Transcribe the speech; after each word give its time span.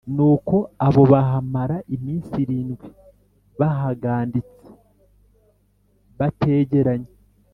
Nuko 0.15 0.55
aho 0.87 1.01
bahamara 1.11 1.77
iminsi 1.95 2.31
irindwi 2.43 2.87
bahaganditse 3.59 4.69
bategeranye 6.19 7.11